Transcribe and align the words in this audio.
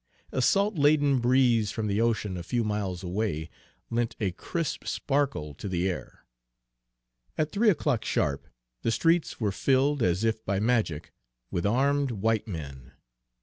A 0.31 0.41
salt 0.41 0.79
laden 0.79 1.19
breeze 1.19 1.69
from 1.69 1.85
the 1.85 2.01
ocean 2.01 2.35
a 2.35 2.41
few 2.41 2.63
miles 2.63 3.03
away 3.03 3.51
lent 3.91 4.15
a 4.19 4.31
crisp 4.31 4.83
sparkle 4.87 5.53
to 5.53 5.69
the 5.69 5.87
air. 5.87 6.25
At 7.37 7.51
three 7.51 7.69
o'clock 7.69 8.03
sharp 8.03 8.47
the 8.81 8.89
streets 8.89 9.39
were 9.39 9.51
filled, 9.51 10.01
as 10.01 10.23
if 10.23 10.43
by 10.43 10.59
magic, 10.59 11.13
with 11.51 11.67
armed 11.67 12.09
white 12.13 12.47
men. 12.47 12.93